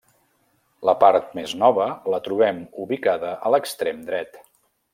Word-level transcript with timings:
La 0.89 0.95
part 1.03 1.27
més 1.39 1.53
nova 1.65 1.87
la 2.13 2.21
trobem 2.29 2.63
ubicada 2.85 3.35
a 3.35 3.53
l'extrem 3.57 4.01
dret. 4.11 4.41